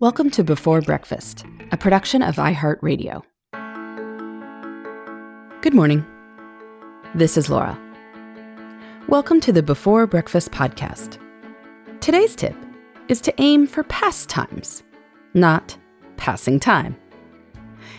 [0.00, 3.22] Welcome to Before Breakfast, a production of iHeartRadio.
[5.60, 6.06] Good morning.
[7.14, 7.78] This is Laura.
[9.08, 11.18] Welcome to the Before Breakfast podcast.
[12.00, 12.56] Today's tip
[13.08, 14.82] is to aim for pastimes,
[15.34, 15.76] not
[16.16, 16.96] passing time.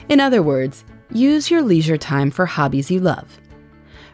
[0.10, 3.40] In other words, use your leisure time for hobbies you love,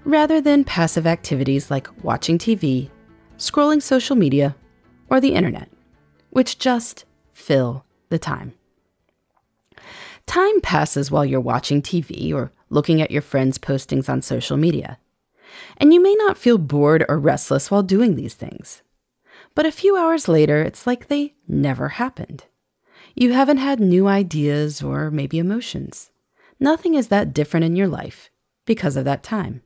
[0.03, 2.89] rather than passive activities like watching TV,
[3.37, 4.57] scrolling social media,
[5.09, 5.69] or the internet,
[6.31, 7.05] which just
[7.37, 8.53] fill the time.
[10.25, 14.97] Time passes while you're watching TV or looking at your friends' postings on social media.
[15.77, 18.81] And you may not feel bored or restless while doing these things.
[19.55, 22.45] But a few hours later, it's like they never happened.
[23.15, 26.09] You haven't had new ideas or maybe emotions.
[26.59, 28.29] Nothing is that different in your life
[28.65, 29.61] because of that time.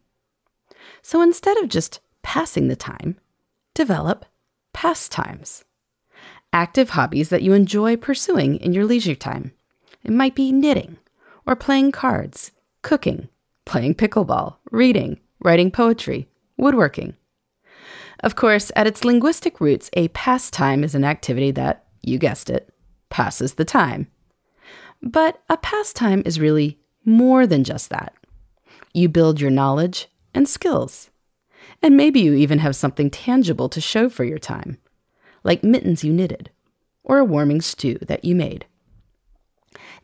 [1.01, 3.17] So instead of just passing the time,
[3.73, 4.25] develop
[4.73, 5.63] pastimes
[6.53, 9.51] active hobbies that you enjoy pursuing in your leisure time.
[10.03, 10.97] It might be knitting,
[11.45, 13.29] or playing cards, cooking,
[13.65, 16.27] playing pickleball, reading, writing poetry,
[16.57, 17.15] woodworking.
[18.21, 22.73] Of course, at its linguistic roots, a pastime is an activity that, you guessed it,
[23.09, 24.07] passes the time.
[25.01, 28.13] But a pastime is really more than just that.
[28.93, 31.09] You build your knowledge and skills.
[31.81, 34.77] And maybe you even have something tangible to show for your time
[35.43, 36.49] like mittens you knitted,
[37.03, 38.65] or a warming stew that you made.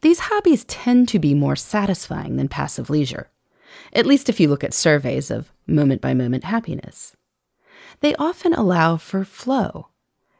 [0.02, 3.30] These hobbies tend to be more satisfying than passive leisure,
[3.94, 7.16] at least if you look at surveys of moment by moment happiness.
[8.02, 9.90] They often allow for flow,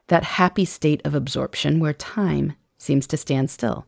[0.08, 3.86] that happy state of absorption where time seems to stand still.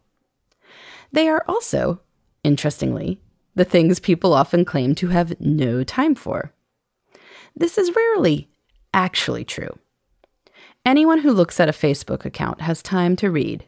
[1.12, 2.00] They are also,
[2.44, 3.20] interestingly,
[3.54, 6.52] the things people often claim to have no time for.
[7.56, 8.48] This is rarely
[8.94, 9.78] actually true.
[10.90, 13.64] Anyone who looks at a Facebook account has time to read,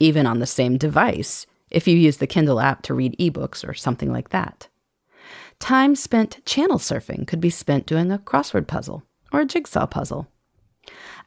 [0.00, 3.74] even on the same device, if you use the Kindle app to read ebooks or
[3.74, 4.66] something like that.
[5.60, 10.26] Time spent channel surfing could be spent doing a crossword puzzle or a jigsaw puzzle.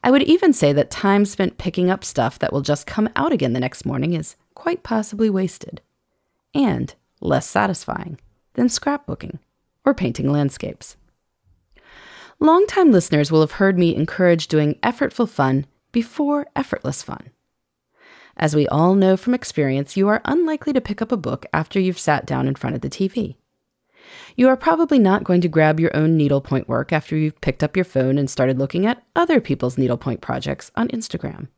[0.04, 3.32] I would even say that time spent picking up stuff that will just come out
[3.32, 5.80] again the next morning is quite possibly wasted
[6.54, 8.20] and less satisfying
[8.52, 9.38] than scrapbooking
[9.86, 10.97] or painting landscapes.
[12.40, 17.30] Longtime listeners will have heard me encourage doing effortful fun before effortless fun.
[18.36, 21.80] As we all know from experience, you are unlikely to pick up a book after
[21.80, 23.34] you've sat down in front of the TV.
[24.36, 27.74] You are probably not going to grab your own needlepoint work after you've picked up
[27.74, 31.48] your phone and started looking at other people's needlepoint projects on Instagram.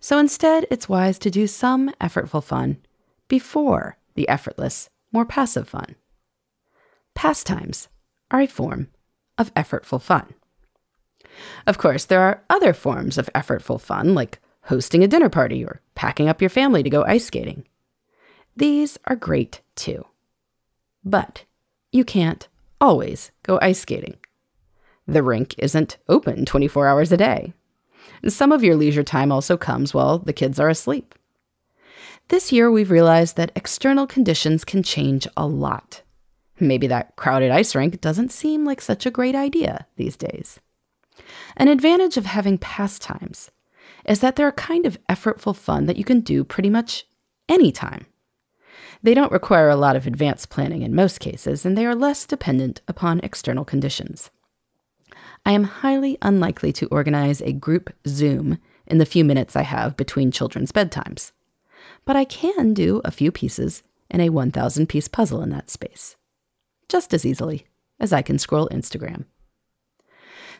[0.00, 2.78] So instead, it's wise to do some effortful fun
[3.28, 5.94] before the effortless, more passive fun.
[7.14, 7.88] Pastimes
[8.30, 8.88] are a form
[9.40, 10.34] of effortful fun.
[11.66, 15.80] Of course, there are other forms of effortful fun, like hosting a dinner party or
[15.94, 17.66] packing up your family to go ice skating.
[18.54, 20.04] These are great too.
[21.02, 21.44] But
[21.90, 22.46] you can't
[22.80, 24.18] always go ice skating.
[25.06, 27.54] The rink isn't open 24 hours a day.
[28.28, 31.14] Some of your leisure time also comes while the kids are asleep.
[32.28, 36.02] This year, we've realized that external conditions can change a lot.
[36.60, 40.60] Maybe that crowded ice rink doesn't seem like such a great idea these days.
[41.56, 43.50] An advantage of having pastimes
[44.04, 47.06] is that they're a kind of effortful fun that you can do pretty much
[47.48, 48.06] anytime.
[49.02, 52.26] They don't require a lot of advanced planning in most cases, and they are less
[52.26, 54.30] dependent upon external conditions.
[55.46, 59.96] I am highly unlikely to organize a group Zoom in the few minutes I have
[59.96, 61.32] between children's bedtimes,
[62.04, 66.16] but I can do a few pieces in a 1,000 piece puzzle in that space
[66.90, 67.66] just as easily
[67.98, 69.24] as I can scroll Instagram.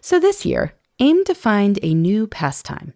[0.00, 2.94] So this year, aim to find a new pastime,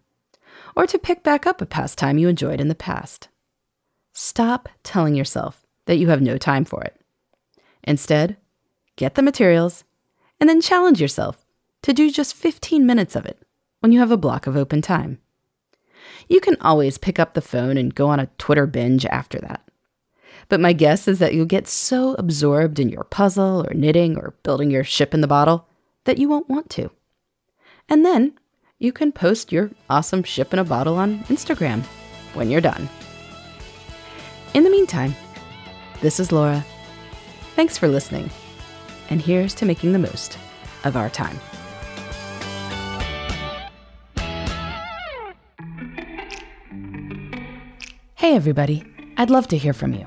[0.75, 3.29] or to pick back up a pastime you enjoyed in the past.
[4.13, 6.99] Stop telling yourself that you have no time for it.
[7.83, 8.37] Instead,
[8.97, 9.85] get the materials
[10.41, 11.45] and then challenge yourself
[11.83, 13.43] to do just 15 minutes of it
[13.81, 15.19] when you have a block of open time.
[16.29, 19.64] You can always pick up the phone and go on a Twitter binge after that.
[20.49, 24.35] But my guess is that you'll get so absorbed in your puzzle or knitting or
[24.43, 25.67] building your ship in the bottle
[26.05, 26.91] that you won't want to.
[27.89, 28.35] And then
[28.79, 31.83] you can post your awesome ship in a bottle on Instagram
[32.35, 32.89] when you're done.
[34.53, 35.15] In the meantime,
[36.01, 36.65] this is Laura.
[37.57, 38.31] Thanks for listening.
[39.11, 40.39] And here's to making the most
[40.85, 41.39] of our time.
[48.15, 48.85] Hey, everybody.
[49.17, 50.07] I'd love to hear from you.